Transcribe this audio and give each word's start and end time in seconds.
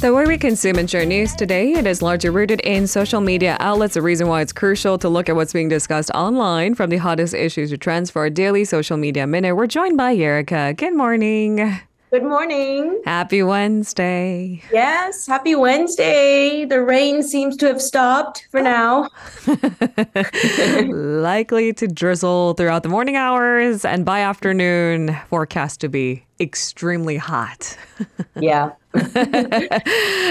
The 0.00 0.14
way 0.14 0.26
we 0.26 0.38
consume 0.38 0.78
and 0.78 0.88
share 0.88 1.04
news 1.04 1.34
today, 1.34 1.72
it 1.72 1.86
is 1.86 2.00
largely 2.00 2.30
rooted 2.30 2.60
in 2.60 2.86
social 2.86 3.20
media 3.20 3.56
outlets. 3.58 3.94
The 3.94 4.00
reason 4.00 4.28
why 4.28 4.42
it's 4.42 4.52
crucial 4.52 4.96
to 4.96 5.08
look 5.08 5.28
at 5.28 5.34
what's 5.34 5.52
being 5.52 5.68
discussed 5.68 6.10
online 6.14 6.76
from 6.76 6.88
the 6.88 6.98
hottest 6.98 7.34
issues 7.34 7.70
to 7.70 7.78
trends 7.78 8.08
for 8.08 8.20
our 8.20 8.30
daily 8.30 8.64
social 8.64 8.96
media 8.96 9.26
minute. 9.26 9.56
We're 9.56 9.66
joined 9.66 9.96
by 9.96 10.14
Erica. 10.14 10.72
Good 10.74 10.94
morning. 10.94 11.80
Good 12.10 12.24
morning. 12.24 13.02
Happy 13.04 13.42
Wednesday. 13.42 14.62
Yes, 14.72 15.26
happy 15.26 15.54
Wednesday. 15.54 16.64
The 16.64 16.80
rain 16.80 17.22
seems 17.22 17.54
to 17.58 17.66
have 17.66 17.82
stopped 17.82 18.48
for 18.50 18.62
now. 18.62 19.10
Likely 20.86 21.74
to 21.74 21.86
drizzle 21.86 22.54
throughout 22.54 22.82
the 22.82 22.88
morning 22.88 23.16
hours 23.16 23.84
and 23.84 24.06
by 24.06 24.20
afternoon, 24.20 25.18
forecast 25.28 25.82
to 25.82 25.90
be 25.90 26.24
extremely 26.40 27.18
hot. 27.18 27.76
yeah. 28.40 28.70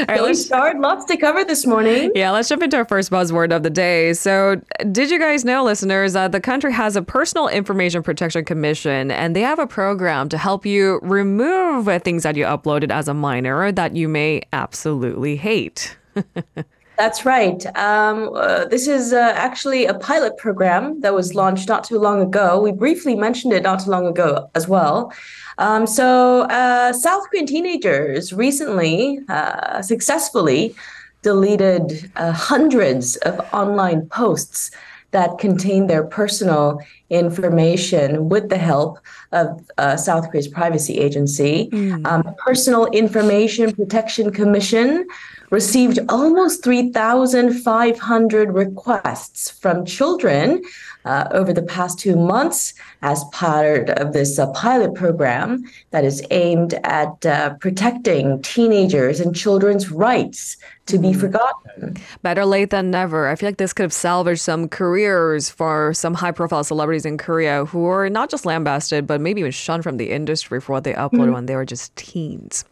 Right, 0.07 0.21
let's 0.21 0.45
start. 0.45 0.79
Lots 0.79 1.05
to 1.05 1.17
cover 1.17 1.43
this 1.43 1.65
morning. 1.65 2.11
Yeah, 2.15 2.31
let's 2.31 2.49
jump 2.49 2.63
into 2.63 2.77
our 2.77 2.85
first 2.85 3.11
buzzword 3.11 3.55
of 3.55 3.63
the 3.63 3.69
day. 3.69 4.13
So, 4.13 4.61
did 4.91 5.09
you 5.09 5.19
guys 5.19 5.43
know, 5.43 5.63
listeners, 5.63 6.13
that 6.13 6.31
the 6.31 6.39
country 6.39 6.71
has 6.71 6.95
a 6.95 7.01
Personal 7.01 7.47
Information 7.47 8.03
Protection 8.03 8.45
Commission, 8.45 9.11
and 9.11 9.35
they 9.35 9.41
have 9.41 9.59
a 9.59 9.67
program 9.67 10.29
to 10.29 10.37
help 10.37 10.65
you 10.65 10.99
remove 11.01 11.85
things 12.03 12.23
that 12.23 12.35
you 12.35 12.45
uploaded 12.45 12.91
as 12.91 13.07
a 13.07 13.13
minor 13.13 13.71
that 13.71 13.95
you 13.95 14.07
may 14.07 14.41
absolutely 14.53 15.35
hate. 15.35 15.97
That's 16.97 17.25
right. 17.25 17.63
Um, 17.77 18.31
uh, 18.33 18.65
this 18.65 18.87
is 18.87 19.13
uh, 19.13 19.31
actually 19.35 19.85
a 19.85 19.93
pilot 19.93 20.35
program 20.37 20.99
that 21.01 21.13
was 21.13 21.35
launched 21.35 21.69
not 21.69 21.83
too 21.83 21.99
long 21.99 22.21
ago. 22.21 22.59
We 22.59 22.71
briefly 22.71 23.15
mentioned 23.15 23.53
it 23.53 23.61
not 23.61 23.81
too 23.81 23.91
long 23.91 24.07
ago 24.07 24.49
as 24.55 24.67
well. 24.67 25.13
Um, 25.59 25.85
so, 25.85 26.41
uh, 26.41 26.93
South 26.93 27.23
Korean 27.29 27.45
teenagers 27.45 28.33
recently 28.33 29.19
uh, 29.29 29.81
successfully 29.83 30.75
deleted 31.21 32.11
uh, 32.15 32.31
hundreds 32.31 33.15
of 33.17 33.39
online 33.53 34.07
posts 34.07 34.71
that 35.11 35.37
contain 35.37 35.87
their 35.87 36.03
personal 36.03 36.79
information 37.09 38.27
with 38.29 38.49
the 38.49 38.57
help 38.57 38.99
of 39.31 39.47
uh, 39.77 39.95
South 39.95 40.29
Korea's 40.29 40.47
privacy 40.47 40.97
agency. 40.97 41.69
Mm. 41.71 42.05
Um, 42.05 42.35
Personal 42.37 42.85
Information 42.87 43.73
Protection 43.73 44.31
Commission 44.31 45.07
received 45.49 45.99
almost 46.09 46.63
3,500 46.63 48.53
requests 48.53 49.49
from 49.49 49.85
children 49.85 50.61
uh, 51.05 51.27
over 51.31 51.53
the 51.53 51.63
past 51.63 51.99
two 51.99 52.17
months 52.17 52.73
as 53.01 53.23
part 53.31 53.89
of 53.91 54.11
this 54.11 54.37
uh, 54.37 54.51
pilot 54.51 54.93
program 54.93 55.63
that 55.91 56.03
is 56.03 56.21
aimed 56.31 56.73
at 56.83 57.25
uh, 57.25 57.53
protecting 57.55 58.41
teenagers 58.41 59.21
and 59.21 59.33
children's 59.33 59.89
rights 59.89 60.57
to 60.85 60.97
be 60.97 61.09
mm-hmm. 61.09 61.19
forgotten. 61.19 61.95
Better 62.23 62.45
late 62.45 62.71
than 62.71 62.91
never. 62.91 63.29
I 63.29 63.35
feel 63.35 63.47
like 63.47 63.57
this 63.57 63.71
could 63.71 63.83
have 63.83 63.93
salvaged 63.93 64.41
some 64.41 64.67
careers 64.67 65.49
for 65.49 65.93
some 65.93 66.13
high 66.13 66.31
profile 66.31 66.65
celebrities 66.65 67.05
in 67.05 67.17
Korea 67.17 67.63
who 67.65 67.79
were 67.79 68.09
not 68.09 68.29
just 68.29 68.45
lambasted, 68.45 69.07
but 69.07 69.21
maybe 69.21 69.39
even 69.39 69.51
shunned 69.51 69.83
from 69.83 69.97
the 69.97 70.11
industry 70.11 70.59
for 70.59 70.73
what 70.73 70.83
they 70.83 70.93
uploaded 70.93 71.11
mm-hmm. 71.11 71.33
when 71.33 71.45
they 71.45 71.55
were 71.55 71.65
just 71.65 71.95
teens. 71.95 72.65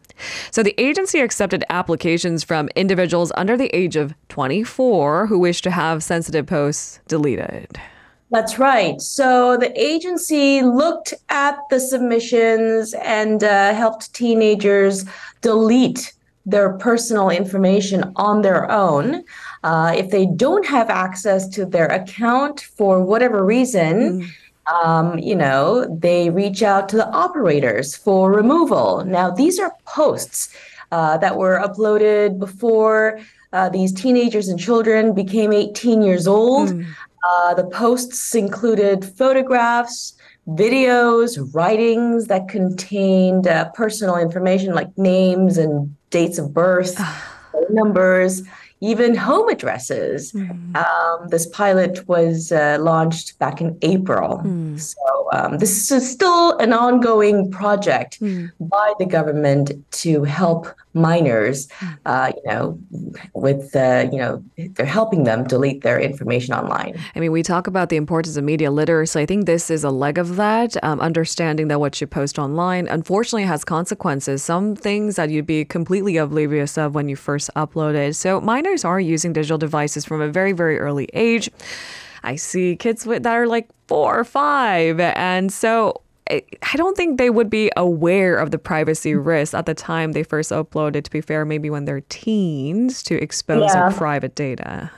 So 0.50 0.62
the 0.62 0.78
agency 0.80 1.20
accepted 1.20 1.64
applications 1.70 2.44
from 2.44 2.68
individuals 2.76 3.32
under 3.36 3.56
the 3.56 3.74
age 3.74 3.96
of 3.96 4.14
24 4.28 5.26
who 5.26 5.38
wish 5.38 5.62
to 5.62 5.70
have 5.70 6.02
sensitive 6.02 6.46
posts 6.46 7.00
deleted. 7.08 7.80
That's 8.30 8.58
right. 8.58 9.00
So 9.00 9.56
the 9.56 9.72
agency 9.80 10.62
looked 10.62 11.14
at 11.28 11.58
the 11.70 11.78
submissions 11.78 12.92
and 12.94 13.44
uh, 13.44 13.72
helped 13.72 14.12
teenagers 14.14 15.04
delete 15.42 16.12
their 16.44 16.74
personal 16.74 17.30
information 17.30 18.12
on 18.16 18.42
their 18.42 18.70
own. 18.70 19.24
Uh, 19.64 19.92
if 19.96 20.10
they 20.10 20.26
don't 20.26 20.66
have 20.66 20.90
access 20.90 21.48
to 21.48 21.66
their 21.66 21.86
account 21.86 22.60
for 22.60 23.02
whatever 23.02 23.44
reason, 23.44 24.20
mm 24.20 24.28
um, 24.72 25.18
you 25.18 25.36
know, 25.36 25.86
they 25.86 26.30
reach 26.30 26.62
out 26.62 26.88
to 26.90 26.96
the 26.96 27.08
operators 27.10 27.94
for 27.94 28.32
removal. 28.32 29.04
Now, 29.04 29.30
these 29.30 29.58
are 29.58 29.72
posts 29.86 30.48
uh, 30.92 31.18
that 31.18 31.36
were 31.36 31.58
uploaded 31.58 32.38
before 32.38 33.20
uh, 33.52 33.68
these 33.68 33.92
teenagers 33.92 34.48
and 34.48 34.58
children 34.58 35.14
became 35.14 35.52
18 35.52 36.02
years 36.02 36.26
old. 36.26 36.70
Mm. 36.70 36.86
Uh, 37.28 37.54
the 37.54 37.64
posts 37.66 38.34
included 38.34 39.04
photographs, 39.04 40.14
videos, 40.48 41.38
writings 41.54 42.26
that 42.26 42.48
contained 42.48 43.46
uh, 43.46 43.68
personal 43.70 44.16
information 44.16 44.74
like 44.74 44.96
names 44.98 45.58
and 45.58 45.96
dates 46.10 46.38
of 46.38 46.52
birth, 46.52 47.00
numbers 47.70 48.42
even 48.80 49.14
home 49.14 49.48
addresses. 49.48 50.32
Mm. 50.32 50.76
Um, 50.76 51.28
this 51.28 51.46
pilot 51.46 52.06
was 52.08 52.52
uh, 52.52 52.78
launched 52.80 53.38
back 53.38 53.60
in 53.60 53.78
April. 53.82 54.38
Mm. 54.44 54.78
So 54.78 55.15
um, 55.32 55.58
this 55.58 55.90
is 55.90 56.10
still 56.10 56.56
an 56.58 56.72
ongoing 56.72 57.50
project 57.50 58.20
mm. 58.20 58.50
by 58.60 58.92
the 58.98 59.06
government 59.06 59.72
to 59.92 60.24
help 60.24 60.68
minors, 60.96 61.68
hmm. 61.72 61.86
uh, 62.06 62.32
you 62.34 62.50
know, 62.50 62.78
with, 63.34 63.76
uh, 63.76 64.08
you 64.10 64.18
know, 64.18 64.42
they're 64.56 64.86
helping 64.86 65.24
them 65.24 65.44
delete 65.44 65.82
their 65.82 66.00
information 66.00 66.54
online. 66.54 66.98
I 67.14 67.20
mean, 67.20 67.32
we 67.32 67.42
talk 67.42 67.66
about 67.66 67.90
the 67.90 67.96
importance 67.96 68.36
of 68.36 68.44
media 68.44 68.70
literacy. 68.70 69.20
I 69.20 69.26
think 69.26 69.44
this 69.46 69.70
is 69.70 69.84
a 69.84 69.90
leg 69.90 70.18
of 70.18 70.36
that, 70.36 70.82
um, 70.82 70.98
understanding 71.00 71.68
that 71.68 71.78
what 71.78 72.00
you 72.00 72.06
post 72.06 72.38
online, 72.38 72.88
unfortunately, 72.88 73.44
has 73.44 73.64
consequences. 73.64 74.42
Some 74.42 74.74
things 74.74 75.16
that 75.16 75.30
you'd 75.30 75.46
be 75.46 75.64
completely 75.64 76.16
oblivious 76.16 76.78
of 76.78 76.94
when 76.94 77.08
you 77.08 77.16
first 77.16 77.50
uploaded. 77.54 78.16
So 78.16 78.40
minors 78.40 78.84
are 78.84 78.98
using 78.98 79.34
digital 79.34 79.58
devices 79.58 80.04
from 80.06 80.22
a 80.22 80.28
very, 80.28 80.52
very 80.52 80.78
early 80.78 81.08
age. 81.12 81.50
I 82.22 82.36
see 82.36 82.76
kids 82.76 83.04
that 83.04 83.26
are 83.26 83.46
like 83.46 83.68
four 83.86 84.18
or 84.18 84.24
five. 84.24 85.00
And 85.00 85.52
so 85.52 86.00
eh, 86.28 86.40
I 86.72 86.76
don't 86.76 86.96
think 86.96 87.18
they 87.18 87.30
would 87.30 87.50
be 87.50 87.70
aware 87.76 88.36
of 88.36 88.50
the 88.50 88.58
privacy 88.58 89.12
mm-hmm. 89.12 89.28
risks 89.28 89.54
at 89.54 89.66
the 89.66 89.74
time 89.74 90.12
they 90.12 90.22
first 90.22 90.50
uploaded, 90.50 91.04
to 91.04 91.10
be 91.10 91.20
fair, 91.20 91.44
maybe 91.44 91.70
when 91.70 91.84
they're 91.84 92.02
teens 92.08 93.02
to 93.04 93.14
expose 93.22 93.72
yeah. 93.74 93.92
private 93.94 94.34
data. 94.34 94.90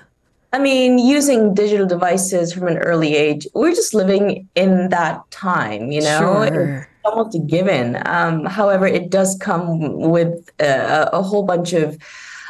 I 0.52 0.58
mean, 0.58 0.98
using 0.98 1.52
digital 1.52 1.86
devices 1.86 2.54
from 2.54 2.68
an 2.68 2.78
early 2.78 3.14
age, 3.14 3.46
we're 3.54 3.74
just 3.74 3.92
living 3.92 4.48
in 4.54 4.88
that 4.88 5.30
time, 5.30 5.92
you 5.92 6.00
know? 6.00 6.46
Sure. 6.48 6.88
It's 6.90 7.04
almost 7.04 7.36
a 7.36 7.38
given. 7.38 8.00
Um, 8.06 8.46
however, 8.46 8.86
it 8.86 9.10
does 9.10 9.36
come 9.40 9.98
with 9.98 10.48
uh, 10.58 11.08
a, 11.12 11.18
a 11.18 11.22
whole 11.22 11.42
bunch 11.42 11.74
of 11.74 11.98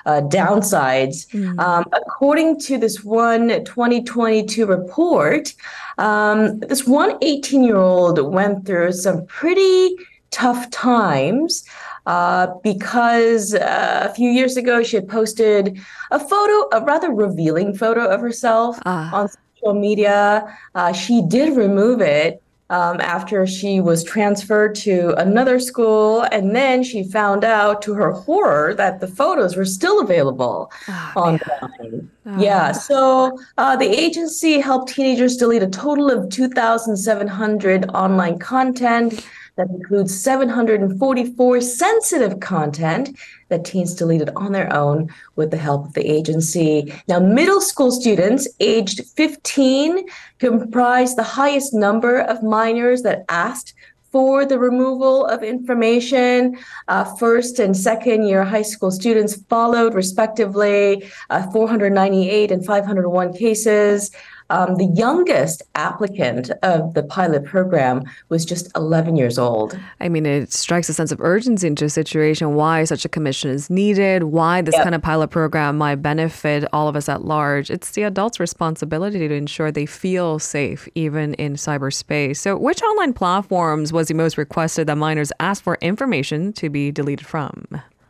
uh, 0.09 0.23
downsides. 0.23 1.29
Mm. 1.29 1.59
Um, 1.61 1.85
according 1.93 2.59
to 2.61 2.79
this 2.79 3.05
one 3.05 3.49
2022 3.65 4.65
report, 4.65 5.55
um, 5.99 6.61
this 6.61 6.87
one 6.87 7.19
18 7.21 7.63
year 7.63 7.77
old 7.77 8.19
went 8.33 8.67
through 8.67 8.93
some 8.93 9.27
pretty 9.27 9.97
tough 10.31 10.71
times. 10.71 11.65
Uh, 12.07 12.55
because 12.63 13.53
uh, 13.53 14.09
a 14.11 14.15
few 14.15 14.31
years 14.31 14.57
ago 14.57 14.83
she 14.83 14.97
had 14.97 15.07
posted 15.07 15.79
a 16.11 16.19
photo, 16.19 16.67
a 16.73 16.83
rather 16.83 17.11
revealing 17.11 17.75
photo 17.75 18.07
of 18.07 18.19
herself 18.19 18.79
ah. 18.87 19.15
on 19.15 19.29
social 19.29 19.75
media. 19.75 20.57
Uh, 20.75 20.91
she 20.91 21.21
did 21.29 21.55
remove 21.55 22.01
it 22.01 22.43
um, 22.71 23.01
after 23.01 23.47
she 23.47 23.81
was 23.81 24.05
transferred 24.05 24.75
to 24.77 25.15
another 25.19 25.59
school. 25.59 26.23
And 26.33 26.55
then 26.55 26.83
she 26.83 27.03
found 27.03 27.45
out, 27.45 27.83
to 27.83 27.95
her 27.95 28.13
horror, 28.13 28.75
that 28.75 29.01
the 29.01 29.09
photos 29.09 29.57
were 29.57 29.65
still 29.65 30.01
available 30.01 30.71
oh, 30.89 31.13
online. 31.17 32.11
Oh. 32.27 32.39
Yeah. 32.39 32.73
So 32.73 33.39
uh, 33.57 33.77
the 33.77 33.89
agency 33.89 34.61
helped 34.61 34.93
teenagers 34.93 35.37
delete 35.37 35.63
a 35.63 35.69
total 35.69 36.11
of 36.11 36.29
2,700 36.31 37.91
online 37.91 38.39
content 38.39 39.25
that 39.57 39.69
includes 39.71 40.19
744 40.19 41.61
sensitive 41.61 42.39
content 42.41 43.19
that 43.49 43.65
teens 43.65 43.95
deleted 43.95 44.31
on 44.37 44.53
their 44.53 44.73
own 44.73 45.09
with 45.37 45.51
the 45.51 45.57
help 45.57 45.87
of 45.87 45.93
the 45.95 46.07
agency. 46.07 46.93
Now, 47.09 47.19
middle 47.19 47.61
school 47.61 47.91
students 47.91 48.49
aged 48.61 49.07
15 49.17 50.07
comprise 50.39 51.15
the 51.15 51.23
highest 51.23 51.75
number 51.75 52.21
of 52.21 52.43
minors 52.43 53.03
that 53.03 53.25
asked 53.29 53.75
for 54.11 54.47
the 54.47 54.59
removal 54.59 55.27
of 55.27 55.43
information. 55.43 56.57
Uh, 56.89 57.05
first 57.17 57.59
and 57.59 57.77
second 57.77 58.27
year 58.27 58.45
high 58.45 58.63
school 58.63 58.91
students 58.91 59.43
followed, 59.45 59.95
respectively, 59.95 61.05
uh, 61.31 61.51
498 61.51 62.51
and 62.51 62.65
501 62.65 63.33
cases. 63.35 64.11
Um, 64.51 64.77
the 64.77 64.87
youngest 64.95 65.63
applicant 65.75 66.51
of 66.63 66.95
the 66.95 67.03
pilot 67.03 67.45
program 67.45 68.03
was 68.29 68.45
just 68.45 68.75
11 68.77 69.17
years 69.17 69.39
old. 69.39 69.79
I 70.01 70.09
mean, 70.09 70.25
it 70.25 70.53
strikes 70.53 70.89
a 70.89 70.95
sense 70.95 71.13
of 71.13 71.21
urgency 71.21 71.67
into 71.67 71.85
a 71.85 71.91
situation 71.91 72.55
why 72.55 72.85
such 72.85 73.05
a 73.05 73.09
commission 73.09 73.51
is 73.51 73.69
needed, 73.69 74.25
why 74.25 74.63
this 74.63 74.75
yep. 74.75 74.85
kind 74.85 74.95
of 74.95 75.03
pilot 75.03 75.29
program 75.29 75.77
might 75.77 75.97
benefit 75.97 76.65
all 76.73 76.89
of 76.89 76.97
us 76.97 77.09
at 77.09 77.25
large. 77.25 77.71
It's 77.71 77.91
the 77.93 78.05
adults' 78.05 78.41
responsibility 78.41 79.29
to 79.29 79.35
ensure 79.35 79.71
they 79.71 79.87
feel 79.87 80.39
safe, 80.39 80.89
even 80.95 81.35
in 81.35 81.55
cyberspace. 81.55 82.39
So, 82.39 82.57
which 82.57 82.83
online 82.83 83.13
platforms 83.13 83.93
was 83.93 84.09
the 84.09 84.15
most 84.15 84.39
requested 84.39 84.87
that 84.87 84.97
minors 84.97 85.33
asked 85.41 85.63
for 85.63 85.77
information 85.81 86.53
to 86.55 86.71
be 86.71 86.91
deleted 86.91 87.27
from? 87.27 87.67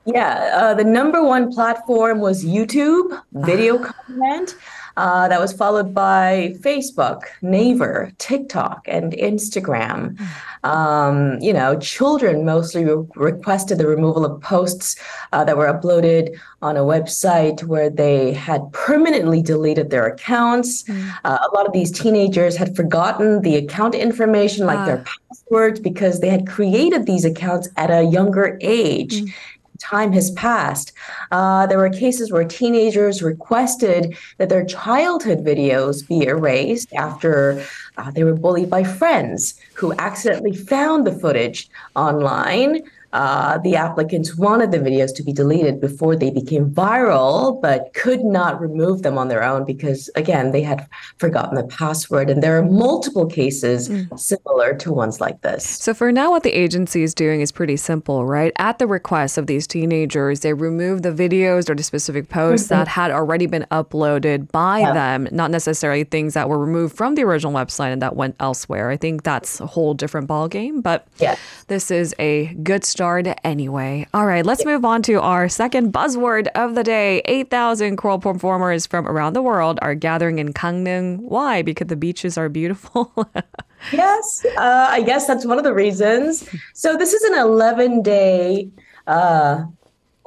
Yeah, 0.06 0.50
uh, 0.54 0.74
the 0.74 0.84
number 0.84 1.22
one 1.22 1.52
platform 1.52 2.20
was 2.20 2.42
YouTube, 2.42 3.20
video 3.32 3.78
content. 3.78 4.56
Uh, 4.98 5.28
that 5.28 5.40
was 5.40 5.52
followed 5.52 5.94
by 5.94 6.52
Facebook, 6.58 7.22
Naver, 7.40 8.10
TikTok, 8.18 8.84
and 8.88 9.12
Instagram. 9.12 10.18
Um, 10.64 11.38
you 11.40 11.52
know, 11.52 11.78
children 11.78 12.44
mostly 12.44 12.84
re- 12.84 13.06
requested 13.14 13.78
the 13.78 13.86
removal 13.86 14.24
of 14.24 14.42
posts 14.42 14.96
uh, 15.32 15.44
that 15.44 15.56
were 15.56 15.72
uploaded 15.72 16.36
on 16.62 16.76
a 16.76 16.80
website 16.80 17.62
where 17.62 17.88
they 17.88 18.32
had 18.32 18.60
permanently 18.72 19.40
deleted 19.40 19.90
their 19.90 20.04
accounts. 20.04 20.82
Mm. 20.82 21.14
Uh, 21.24 21.38
a 21.48 21.54
lot 21.54 21.64
of 21.64 21.72
these 21.72 21.92
teenagers 21.92 22.56
had 22.56 22.74
forgotten 22.74 23.42
the 23.42 23.54
account 23.54 23.94
information, 23.94 24.66
like 24.66 24.84
their 24.84 25.04
ah. 25.06 25.12
passwords, 25.28 25.78
because 25.78 26.18
they 26.18 26.28
had 26.28 26.48
created 26.48 27.06
these 27.06 27.24
accounts 27.24 27.68
at 27.76 27.88
a 27.92 28.02
younger 28.02 28.58
age. 28.60 29.22
Mm 29.22 29.32
time 29.78 30.12
has 30.12 30.30
passed. 30.32 30.92
Uh, 31.30 31.66
there 31.66 31.78
were 31.78 31.90
cases 31.90 32.32
where 32.32 32.44
teenagers 32.44 33.22
requested 33.22 34.16
that 34.38 34.48
their 34.48 34.64
childhood 34.64 35.44
videos 35.44 36.06
be 36.06 36.26
erased 36.26 36.92
after 36.94 37.64
uh, 37.96 38.10
they 38.10 38.24
were 38.24 38.34
bullied 38.34 38.70
by 38.70 38.84
friends 38.84 39.58
who 39.74 39.92
accidentally 39.98 40.54
found 40.54 41.06
the 41.06 41.12
footage 41.12 41.68
online 41.96 42.82
uh, 43.12 43.58
the 43.58 43.74
applicants 43.74 44.36
wanted 44.36 44.70
the 44.70 44.78
videos 44.78 45.14
to 45.14 45.22
be 45.22 45.32
deleted 45.32 45.80
before 45.80 46.14
they 46.14 46.30
became 46.30 46.70
viral, 46.70 47.60
but 47.60 47.92
could 47.94 48.22
not 48.22 48.60
remove 48.60 49.02
them 49.02 49.16
on 49.16 49.28
their 49.28 49.42
own 49.42 49.64
because, 49.64 50.10
again, 50.14 50.52
they 50.52 50.62
had 50.62 50.86
forgotten 51.16 51.54
the 51.54 51.64
password. 51.64 52.28
And 52.28 52.42
there 52.42 52.58
are 52.58 52.62
multiple 52.62 53.26
cases 53.26 53.88
mm. 53.88 54.18
similar 54.18 54.74
to 54.76 54.92
ones 54.92 55.20
like 55.20 55.40
this. 55.40 55.64
So, 55.64 55.94
for 55.94 56.12
now, 56.12 56.30
what 56.30 56.42
the 56.42 56.50
agency 56.50 57.02
is 57.02 57.14
doing 57.14 57.40
is 57.40 57.50
pretty 57.50 57.76
simple, 57.76 58.26
right? 58.26 58.52
At 58.58 58.78
the 58.78 58.86
request 58.86 59.38
of 59.38 59.46
these 59.46 59.66
teenagers, 59.66 60.40
they 60.40 60.52
remove 60.52 61.02
the 61.02 61.12
videos 61.12 61.70
or 61.70 61.74
the 61.74 61.82
specific 61.82 62.28
posts 62.28 62.66
mm-hmm. 62.66 62.78
that 62.78 62.88
had 62.88 63.10
already 63.10 63.46
been 63.46 63.66
uploaded 63.70 64.52
by 64.52 64.80
yeah. 64.80 64.92
them, 64.92 65.28
not 65.32 65.50
necessarily 65.50 66.04
things 66.04 66.34
that 66.34 66.48
were 66.48 66.58
removed 66.58 66.96
from 66.96 67.14
the 67.14 67.22
original 67.22 67.52
website 67.52 67.92
and 67.92 68.02
that 68.02 68.16
went 68.16 68.36
elsewhere. 68.38 68.90
I 68.90 68.96
think 68.96 69.22
that's 69.22 69.60
a 69.60 69.66
whole 69.66 69.94
different 69.94 70.28
ballgame, 70.28 70.82
but 70.82 71.06
this 71.68 71.90
is 71.90 72.14
a 72.18 72.46
good 72.62 72.84
start 72.98 73.28
anyway. 73.44 74.04
All 74.12 74.26
right, 74.26 74.44
let's 74.44 74.64
move 74.64 74.84
on 74.84 75.02
to 75.02 75.20
our 75.20 75.48
second 75.48 75.92
buzzword 75.92 76.48
of 76.56 76.74
the 76.74 76.82
day. 76.82 77.22
8,000 77.26 77.94
choral 77.96 78.18
performers 78.18 78.88
from 78.88 79.06
around 79.06 79.34
the 79.34 79.40
world 79.40 79.78
are 79.82 79.94
gathering 79.94 80.40
in 80.40 80.52
Gangneung. 80.52 81.18
Why? 81.20 81.62
Because 81.62 81.86
the 81.86 81.94
beaches 81.94 82.36
are 82.36 82.48
beautiful. 82.48 83.12
yes, 83.92 84.44
uh, 84.56 84.88
I 84.90 85.02
guess 85.02 85.28
that's 85.28 85.46
one 85.46 85.58
of 85.58 85.62
the 85.62 85.72
reasons. 85.72 86.48
So, 86.74 86.96
this 86.96 87.12
is 87.12 87.22
an 87.22 87.38
11 87.38 88.02
day 88.02 88.68
uh, 89.06 89.62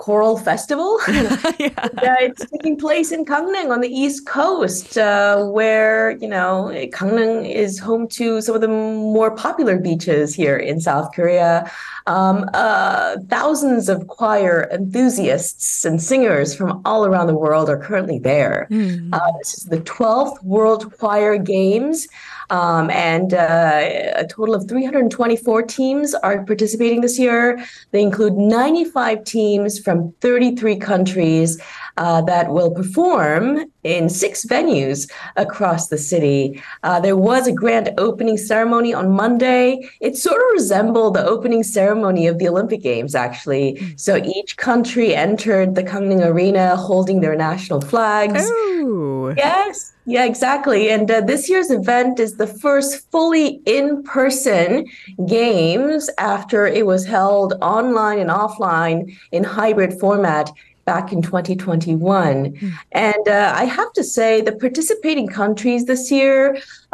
choral 0.01 0.35
festival. 0.35 0.99
yeah. 1.07 1.69
uh, 1.77 2.17
it's 2.27 2.43
taking 2.49 2.75
place 2.75 3.11
in 3.11 3.23
Gangneung 3.23 3.69
on 3.69 3.81
the 3.81 3.87
east 3.87 4.25
coast, 4.25 4.97
uh, 4.97 5.45
where 5.45 6.17
you 6.17 6.27
know 6.27 6.71
Gangneung 6.97 7.47
is 7.47 7.77
home 7.77 8.07
to 8.19 8.41
some 8.41 8.55
of 8.55 8.61
the 8.61 8.67
more 8.67 9.29
popular 9.35 9.77
beaches 9.77 10.33
here 10.33 10.57
in 10.57 10.81
South 10.81 11.13
Korea. 11.13 11.71
Um, 12.07 12.49
uh, 12.55 13.17
thousands 13.29 13.89
of 13.89 14.07
choir 14.07 14.67
enthusiasts 14.71 15.85
and 15.85 16.01
singers 16.01 16.55
from 16.55 16.81
all 16.83 17.05
around 17.05 17.27
the 17.27 17.37
world 17.37 17.69
are 17.69 17.77
currently 17.77 18.17
there. 18.17 18.67
Mm. 18.71 19.11
this 19.37 19.53
is 19.59 19.65
the 19.65 19.81
12th 19.81 20.43
World 20.43 20.97
Choir 20.97 21.37
Games. 21.37 22.07
Um, 22.51 22.89
and 22.91 23.33
uh, 23.33 24.11
a 24.15 24.27
total 24.27 24.53
of 24.53 24.67
324 24.67 25.63
teams 25.63 26.13
are 26.13 26.43
participating 26.43 26.99
this 26.99 27.17
year. 27.17 27.65
They 27.91 28.01
include 28.01 28.33
95 28.33 29.23
teams 29.23 29.79
from 29.79 30.13
33 30.19 30.75
countries 30.75 31.61
uh, 31.95 32.21
that 32.23 32.51
will 32.51 32.71
perform 32.71 33.71
in 33.83 34.09
six 34.09 34.45
venues 34.45 35.09
across 35.37 35.87
the 35.87 35.97
city. 35.97 36.61
Uh, 36.83 36.99
there 36.99 37.15
was 37.15 37.47
a 37.47 37.53
grand 37.53 37.91
opening 37.97 38.37
ceremony 38.37 38.93
on 38.93 39.11
Monday. 39.11 39.89
It 40.01 40.17
sort 40.17 40.41
of 40.41 40.47
resembled 40.51 41.15
the 41.15 41.25
opening 41.25 41.63
ceremony 41.63 42.27
of 42.27 42.37
the 42.37 42.49
Olympic 42.49 42.81
Games, 42.81 43.15
actually. 43.15 43.77
Hmm. 43.79 43.87
So 43.95 44.17
each 44.17 44.57
country 44.57 45.15
entered 45.15 45.75
the 45.75 45.83
Gangneung 45.83 46.25
Arena 46.25 46.75
holding 46.75 47.21
their 47.21 47.35
national 47.35 47.79
flags. 47.79 48.43
Oh. 48.45 49.33
Yes. 49.37 49.90
Yeah, 50.05 50.25
exactly. 50.25 50.89
And 50.89 51.09
uh, 51.11 51.21
this 51.21 51.47
year's 51.47 51.69
event 51.69 52.19
is 52.19 52.37
the 52.37 52.47
first 52.47 53.09
fully 53.11 53.61
in 53.65 54.01
person 54.01 54.87
games 55.27 56.09
after 56.17 56.65
it 56.65 56.87
was 56.87 57.05
held 57.05 57.53
online 57.61 58.17
and 58.17 58.31
offline 58.31 59.15
in 59.31 59.43
hybrid 59.43 59.99
format 59.99 60.49
back 60.93 61.07
in 61.15 61.21
2021. 61.21 62.51
Mm. 62.51 62.73
And 62.91 63.25
uh, 63.27 63.53
I 63.61 63.65
have 63.77 63.91
to 63.99 64.03
say, 64.15 64.31
the 64.49 64.55
participating 64.65 65.27
countries 65.41 65.81
this 65.91 66.03
year 66.17 66.39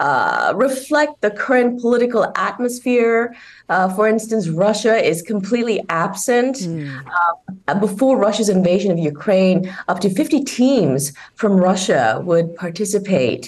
uh, 0.08 0.54
reflect 0.56 1.14
the 1.26 1.32
current 1.46 1.72
political 1.86 2.24
atmosphere. 2.50 3.20
Uh, 3.74 3.88
for 3.96 4.06
instance, 4.14 4.44
Russia 4.68 4.96
is 5.12 5.18
completely 5.34 5.78
absent. 6.06 6.56
Mm. 6.58 7.80
before 7.88 8.14
Russia's 8.28 8.50
invasion 8.60 8.90
of 8.96 9.00
Ukraine, 9.14 9.60
up 9.92 9.98
to 10.04 10.10
50 10.10 10.44
teams 10.60 11.02
from 11.42 11.52
Russia 11.70 12.04
would 12.30 12.48
participate. 12.66 13.44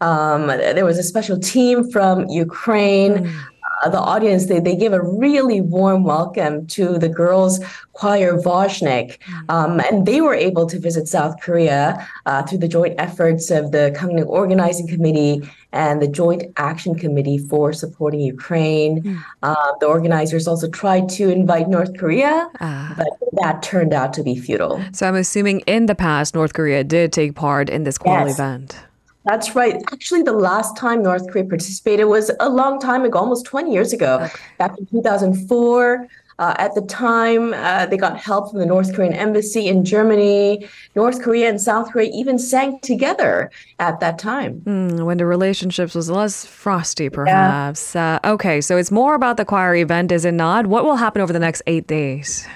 Um, 0.00 0.42
there 0.76 0.88
was 0.92 0.98
a 1.04 1.06
special 1.12 1.38
team 1.54 1.76
from 1.94 2.16
Ukraine. 2.46 3.14
Mm 3.14 3.53
the 3.90 4.00
audience, 4.00 4.46
they, 4.46 4.60
they 4.60 4.76
give 4.76 4.92
a 4.92 5.02
really 5.02 5.60
warm 5.60 6.04
welcome 6.04 6.66
to 6.68 6.98
the 6.98 7.08
girls 7.08 7.60
choir 7.92 8.36
Vozhnik. 8.38 9.18
Mm. 9.18 9.50
Um, 9.50 9.80
and 9.80 10.06
they 10.06 10.20
were 10.20 10.34
able 10.34 10.66
to 10.66 10.78
visit 10.78 11.08
South 11.08 11.40
Korea 11.40 12.06
uh, 12.26 12.42
through 12.42 12.58
the 12.58 12.68
joint 12.68 12.94
efforts 12.98 13.50
of 13.50 13.72
the 13.72 13.94
Gangneung 13.96 14.26
Organizing 14.26 14.88
Committee 14.88 15.48
and 15.72 16.00
the 16.00 16.08
Joint 16.08 16.44
Action 16.56 16.94
Committee 16.94 17.38
for 17.38 17.72
supporting 17.72 18.20
Ukraine. 18.20 19.02
Mm. 19.02 19.24
Uh, 19.42 19.72
the 19.80 19.86
organizers 19.86 20.46
also 20.46 20.68
tried 20.68 21.08
to 21.10 21.30
invite 21.30 21.68
North 21.68 21.96
Korea, 21.98 22.48
uh. 22.60 22.94
but 22.96 23.08
that 23.42 23.62
turned 23.62 23.92
out 23.92 24.12
to 24.14 24.22
be 24.22 24.38
futile. 24.38 24.82
So 24.92 25.06
I'm 25.08 25.16
assuming 25.16 25.60
in 25.60 25.86
the 25.86 25.94
past, 25.94 26.34
North 26.34 26.54
Korea 26.54 26.84
did 26.84 27.12
take 27.12 27.34
part 27.34 27.68
in 27.68 27.84
this 27.84 27.98
choral 27.98 28.26
yes. 28.26 28.38
event. 28.38 28.76
That's 29.24 29.54
right. 29.54 29.82
Actually, 29.92 30.22
the 30.22 30.32
last 30.32 30.76
time 30.76 31.02
North 31.02 31.28
Korea 31.30 31.44
participated 31.44 32.06
was 32.06 32.30
a 32.40 32.48
long 32.48 32.78
time 32.78 33.04
ago, 33.04 33.18
almost 33.18 33.46
20 33.46 33.72
years 33.72 33.92
ago, 33.92 34.20
okay. 34.20 34.34
back 34.58 34.76
in 34.78 34.86
2004. 34.86 36.08
Uh, 36.38 36.54
at 36.58 36.74
the 36.74 36.82
time, 36.82 37.54
uh, 37.54 37.86
they 37.86 37.96
got 37.96 38.18
help 38.18 38.50
from 38.50 38.58
the 38.58 38.66
North 38.66 38.92
Korean 38.92 39.12
embassy 39.12 39.68
in 39.68 39.84
Germany. 39.84 40.68
North 40.96 41.22
Korea 41.22 41.48
and 41.48 41.60
South 41.60 41.92
Korea 41.92 42.10
even 42.12 42.38
sang 42.40 42.80
together 42.80 43.52
at 43.78 44.00
that 44.00 44.18
time. 44.18 44.60
Mm, 44.62 45.04
when 45.06 45.18
the 45.18 45.26
relationships 45.26 45.94
was 45.94 46.10
less 46.10 46.44
frosty, 46.44 47.08
perhaps. 47.08 47.94
Yeah. 47.94 48.18
Uh, 48.24 48.32
okay, 48.32 48.60
so 48.60 48.76
it's 48.76 48.90
more 48.90 49.14
about 49.14 49.36
the 49.36 49.44
choir 49.44 49.76
event, 49.76 50.10
is 50.10 50.24
it 50.24 50.34
not? 50.34 50.66
What 50.66 50.84
will 50.84 50.96
happen 50.96 51.22
over 51.22 51.32
the 51.32 51.38
next 51.38 51.62
eight 51.68 51.86
days? 51.86 52.46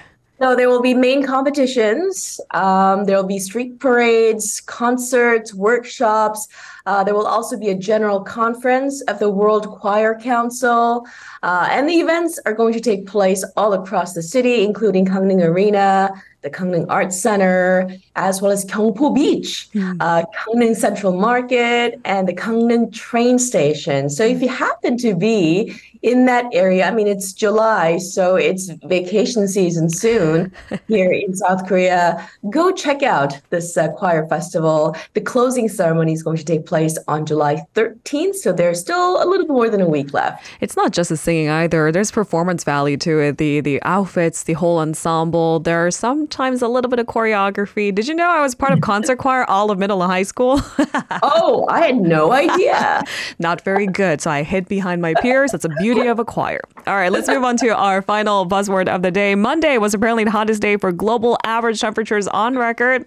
So 0.41 0.55
there 0.55 0.69
will 0.69 0.81
be 0.81 0.93
main 0.93 1.25
competitions. 1.25 2.39
Um, 2.51 3.03
there 3.03 3.17
will 3.17 3.27
be 3.27 3.39
street 3.39 3.79
parades, 3.79 4.61
concerts, 4.61 5.53
workshops. 5.53 6.47
Uh, 6.89 7.03
there 7.03 7.13
will 7.13 7.27
also 7.27 7.55
be 7.55 7.69
a 7.69 7.75
general 7.75 8.19
conference 8.19 9.01
of 9.01 9.19
the 9.19 9.29
World 9.29 9.67
Choir 9.79 10.19
Council. 10.19 11.05
Uh, 11.43 11.67
and 11.69 11.87
the 11.87 11.93
events 11.93 12.39
are 12.47 12.53
going 12.53 12.73
to 12.73 12.79
take 12.79 13.05
place 13.05 13.45
all 13.55 13.73
across 13.73 14.13
the 14.13 14.23
city, 14.23 14.63
including 14.63 15.05
Gangneung 15.05 15.45
Arena, 15.45 16.11
the 16.41 16.49
Gangneung 16.49 16.87
Arts 16.89 17.21
Center, 17.21 17.91
as 18.15 18.41
well 18.41 18.51
as 18.51 18.65
Gyeongpo 18.65 19.13
Beach, 19.13 19.69
mm. 19.73 19.97
uh, 19.99 20.23
Gangneung 20.47 20.75
Central 20.75 21.13
Market, 21.13 21.99
and 22.05 22.27
the 22.27 22.33
Gangneung 22.33 22.91
train 22.91 23.37
station. 23.37 24.09
So 24.09 24.23
if 24.23 24.41
you 24.41 24.47
happen 24.47 24.97
to 24.97 25.13
be 25.13 25.79
in 26.01 26.25
that 26.25 26.45
area, 26.53 26.87
I 26.87 26.91
mean, 26.91 27.07
it's 27.07 27.33
July, 27.33 27.97
so 27.97 28.35
it's 28.35 28.69
vacation 28.85 29.47
season 29.47 29.89
soon 29.89 30.51
here 30.87 31.11
in 31.11 31.35
South 31.35 31.67
Korea. 31.67 32.29
Go 32.49 32.71
check 32.71 33.03
out 33.03 33.37
this 33.49 33.75
uh, 33.75 33.89
choir 33.89 34.25
festival. 34.27 34.95
The 35.13 35.21
closing 35.21 35.67
ceremony 35.67 36.13
is 36.13 36.23
going 36.23 36.37
to 36.37 36.45
take 36.45 36.65
place 36.65 36.78
place 36.79 36.97
on 37.07 37.25
July 37.25 37.61
13th. 37.75 38.35
So 38.35 38.53
there's 38.53 38.79
still 38.79 39.21
a 39.21 39.25
little 39.25 39.47
more 39.47 39.69
than 39.69 39.81
a 39.81 39.89
week 39.89 40.13
left. 40.13 40.45
It's 40.61 40.77
not 40.77 40.93
just 40.93 41.09
the 41.09 41.17
singing 41.17 41.49
either. 41.49 41.91
There's 41.91 42.11
performance 42.11 42.63
value 42.63 42.95
to 42.97 43.19
it. 43.19 43.37
The 43.37 43.59
the 43.59 43.81
outfits, 43.83 44.43
the 44.43 44.53
whole 44.53 44.79
ensemble. 44.79 45.59
There 45.59 45.85
are 45.85 45.91
sometimes 45.91 46.61
a 46.61 46.67
little 46.67 46.89
bit 46.89 46.99
of 46.99 47.07
choreography. 47.07 47.93
Did 47.93 48.07
you 48.07 48.15
know 48.15 48.29
I 48.29 48.41
was 48.41 48.55
part 48.55 48.71
of 48.71 48.79
concert 48.91 49.17
choir 49.17 49.43
all 49.49 49.71
of 49.71 49.77
middle 49.77 50.01
and 50.01 50.11
high 50.11 50.23
school? 50.23 50.61
oh, 51.21 51.65
I 51.69 51.85
had 51.87 51.97
no 51.97 52.31
idea. 52.31 53.03
not 53.39 53.61
very 53.61 53.87
good. 53.87 54.21
So 54.21 54.31
I 54.31 54.43
hid 54.43 54.69
behind 54.69 55.01
my 55.01 55.13
peers. 55.15 55.51
That's 55.51 55.63
the 55.63 55.75
beauty 55.79 56.07
of 56.07 56.19
a 56.19 56.25
choir. 56.25 56.61
All 56.87 56.95
right, 56.95 57.11
let's 57.11 57.27
move 57.27 57.43
on 57.43 57.57
to 57.57 57.75
our 57.75 58.01
final 58.01 58.47
buzzword 58.47 58.87
of 58.87 59.01
the 59.01 59.11
day. 59.11 59.35
Monday 59.35 59.77
was 59.77 59.93
apparently 59.93 60.23
the 60.23 60.31
hottest 60.31 60.61
day 60.61 60.77
for 60.77 60.91
global 60.91 61.37
average 61.43 61.81
temperatures 61.81 62.27
on 62.29 62.57
record. 62.57 63.05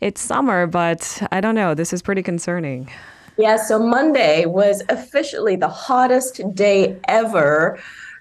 It's 0.00 0.20
summer, 0.20 0.66
but 0.66 1.22
I 1.32 1.40
don't 1.40 1.54
know. 1.54 1.74
This 1.74 1.92
is 1.92 2.02
pretty 2.02 2.22
concerning. 2.22 2.90
Yeah, 3.38 3.56
so 3.56 3.78
Monday 3.78 4.46
was 4.46 4.82
officially 4.88 5.56
the 5.56 5.68
hottest 5.68 6.40
day 6.54 6.98
ever 7.06 7.78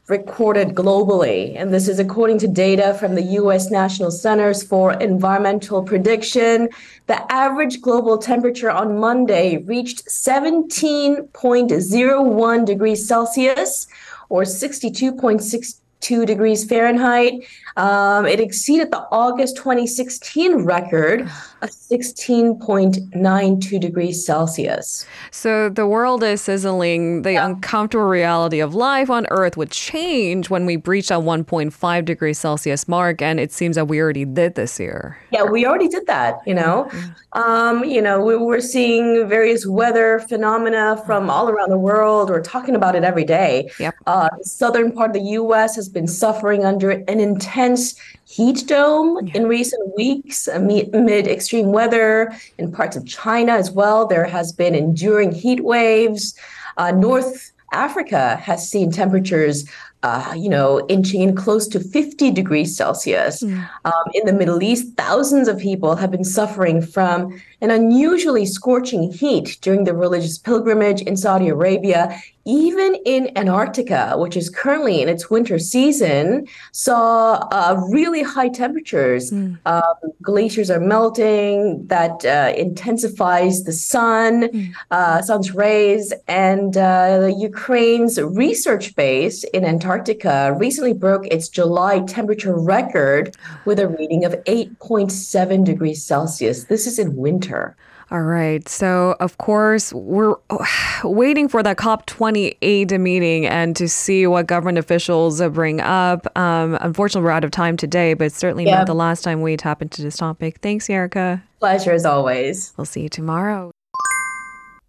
recorded 0.07 0.75
globally. 0.75 1.59
And 1.59 1.73
this 1.73 1.87
is 1.87 1.97
according 1.99 2.37
to 2.39 2.47
data 2.47 2.95
from 2.99 3.15
the 3.15 3.23
US 3.39 3.71
National 3.71 4.11
Centers 4.11 4.61
for 4.61 4.91
Environmental 4.93 5.81
Prediction. 5.83 6.69
The 7.07 7.31
average 7.31 7.81
global 7.81 8.19
temperature 8.19 8.69
on 8.69 8.99
Monday 8.99 9.57
reached 9.57 10.05
17.01 10.05 12.65
degrees 12.65 13.07
Celsius 13.07 13.87
or 14.29 14.43
62.6 14.43 15.79
2 16.05 16.25
degrees 16.25 16.63
Fahrenheit. 16.63 17.33
Um, 17.77 18.27
it 18.27 18.39
exceeded 18.39 18.91
the 18.91 19.01
August 19.11 19.57
2016 19.57 20.57
record 20.57 21.21
of 21.61 21.71
16.92 21.71 23.79
degrees 23.79 24.23
Celsius. 24.23 25.07
So 25.31 25.67
the 25.67 25.87
world 25.87 26.23
is 26.23 26.41
sizzling. 26.41 27.23
The 27.23 27.33
yeah. 27.33 27.47
uncomfortable 27.47 28.05
reality 28.05 28.59
of 28.59 28.75
life 28.75 29.09
on 29.09 29.25
Earth 29.31 29.57
would 29.57 29.71
change 29.71 30.51
when 30.51 30.67
we 30.67 30.75
breach 30.75 31.07
that 31.07 31.21
1.5 31.21 32.05
degrees 32.05 32.37
Celsius 32.37 32.87
mark. 32.87 33.19
And 33.21 33.39
it 33.39 33.51
seems 33.51 33.75
that 33.75 33.87
we 33.87 33.99
already 33.99 34.25
did 34.25 34.53
this 34.53 34.79
year. 34.79 35.17
Yeah, 35.31 35.41
we 35.43 35.65
already 35.65 35.87
did 35.87 36.05
that, 36.05 36.35
you 36.45 36.53
know. 36.53 36.91
Um, 37.33 37.83
you 37.83 38.01
know, 38.01 38.23
we, 38.23 38.37
we're 38.37 38.61
seeing 38.61 39.27
various 39.27 39.65
weather 39.65 40.19
phenomena 40.19 41.01
from 41.05 41.31
all 41.31 41.49
around 41.49 41.71
the 41.71 41.79
world. 41.79 42.29
We're 42.29 42.43
talking 42.43 42.75
about 42.75 42.95
it 42.95 43.03
every 43.03 43.25
day. 43.25 43.71
Yep. 43.79 43.95
Uh, 44.05 44.29
the 44.37 44.45
southern 44.45 44.91
part 44.91 45.09
of 45.09 45.15
the 45.15 45.31
U.S. 45.31 45.75
has 45.75 45.89
been 45.95 46.07
suffering 46.07 46.63
under 46.63 46.91
an 46.91 47.19
intense 47.19 47.95
heat 48.25 48.67
dome 48.67 49.25
yeah. 49.25 49.37
in 49.37 49.47
recent 49.47 49.95
weeks 49.95 50.47
amid 50.47 51.27
extreme 51.27 51.71
weather 51.71 52.31
in 52.59 52.71
parts 52.71 52.95
of 52.95 53.07
China 53.07 53.53
as 53.53 53.71
well. 53.71 54.05
There 54.05 54.25
has 54.25 54.51
been 54.51 54.75
enduring 54.75 55.31
heat 55.31 55.63
waves. 55.63 56.37
Uh, 56.77 56.91
North 56.91 57.51
Africa 57.71 58.35
has 58.35 58.69
seen 58.69 58.91
temperatures 58.91 59.67
uh, 60.05 60.35
you 60.37 60.49
know, 60.49 60.85
inching 60.87 61.21
in 61.21 61.35
close 61.35 61.67
to 61.67 61.79
50 61.79 62.29
degrees 62.29 62.77
Celsius. 62.77 63.41
Mm. 63.41 63.67
Um, 63.85 64.03
in 64.13 64.27
the 64.27 64.33
Middle 64.33 64.61
East, 64.61 64.95
thousands 64.95 65.47
of 65.47 65.57
people 65.57 65.95
have 65.95 66.11
been 66.11 66.23
suffering 66.23 66.79
from 66.79 67.41
an 67.61 67.71
unusually 67.71 68.45
scorching 68.45 69.11
heat 69.11 69.57
during 69.61 69.83
the 69.83 69.95
religious 69.95 70.37
pilgrimage 70.37 71.01
in 71.01 71.17
Saudi 71.17 71.47
Arabia. 71.47 72.21
Even 72.45 72.95
in 73.05 73.31
Antarctica, 73.35 74.13
which 74.17 74.37
is 74.37 74.49
currently 74.49 75.01
in 75.01 75.09
its 75.09 75.29
winter 75.29 75.57
season, 75.59 76.47
saw 76.71 77.47
uh, 77.51 77.81
really 77.89 78.23
high 78.23 78.49
temperatures. 78.49 79.31
Mm. 79.31 79.57
Um, 79.65 80.11
glaciers 80.21 80.69
are 80.69 80.79
melting. 80.79 81.85
That 81.87 82.23
uh, 82.25 82.53
intensifies 82.55 83.63
the 83.63 83.73
sun, 83.73 84.49
mm. 84.49 84.73
Uh, 84.91 85.21
sun's 85.21 85.53
rays, 85.53 86.13
and 86.27 86.77
uh, 86.77 87.31
Ukraine's 87.35 88.19
research 88.21 88.95
base 88.95 89.43
in 89.45 89.65
Antarctica 89.65 89.95
Antarctica 89.95 90.55
recently 90.59 90.93
broke 90.93 91.25
its 91.27 91.47
July 91.47 91.99
temperature 92.01 92.55
record 92.55 93.35
with 93.65 93.79
a 93.79 93.87
reading 93.87 94.25
of 94.25 94.33
8.7 94.45 95.63
degrees 95.63 96.03
Celsius. 96.03 96.65
This 96.65 96.85
is 96.85 96.99
in 96.99 97.15
winter. 97.15 97.75
All 98.11 98.21
right. 98.21 98.67
So, 98.69 99.15
of 99.19 99.37
course, 99.39 99.91
we're 99.93 100.35
waiting 101.03 101.47
for 101.47 101.63
that 101.63 101.77
COP28 101.77 102.99
meeting 102.99 103.45
and 103.47 103.75
to 103.75 103.89
see 103.89 104.27
what 104.27 104.47
government 104.47 104.77
officials 104.77 105.41
bring 105.49 105.81
up. 105.81 106.25
Um, 106.37 106.77
unfortunately, 106.81 107.25
we're 107.25 107.31
out 107.31 107.43
of 107.43 107.51
time 107.51 107.77
today, 107.77 108.13
but 108.13 108.31
certainly 108.31 108.65
not 108.65 108.85
the 108.87 108.95
last 108.95 109.23
time 109.23 109.41
we 109.41 109.57
tap 109.57 109.81
into 109.81 110.01
this 110.01 110.17
topic. 110.17 110.59
Thanks, 110.61 110.89
Erica. 110.89 111.43
Pleasure 111.59 111.91
as 111.91 112.05
always. 112.05 112.73
We'll 112.77 112.85
see 112.85 113.01
you 113.01 113.09
tomorrow. 113.09 113.71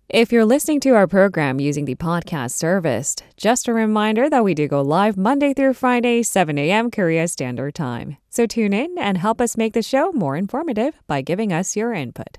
If 0.09 0.31
you're 0.31 0.45
listening 0.45 0.79
to 0.81 0.91
our 0.91 1.09
program 1.09 1.59
using 1.59 1.85
the 1.85 1.97
podcast 1.97 2.53
service, 2.53 3.17
just 3.37 3.67
a 3.67 3.73
reminder 3.73 4.31
that 4.31 4.45
we 4.45 4.55
do 4.55 4.69
go 4.69 4.81
live 4.81 5.17
Monday 5.17 5.53
through 5.53 5.75
Friday, 5.75 6.23
7 6.23 6.57
a.m. 6.59 6.93
Korea 6.93 7.27
Standard 7.27 7.75
Time. 7.75 8.17
So 8.31 8.47
tune 8.47 8.73
in 8.73 8.97
and 8.99 9.19
help 9.19 9.41
us 9.41 9.57
make 9.57 9.73
the 9.73 9.83
show 9.83 10.13
more 10.13 10.37
informative 10.37 11.03
by 11.09 11.23
giving 11.23 11.53
us 11.53 11.75
your 11.75 11.93
input. 11.93 12.39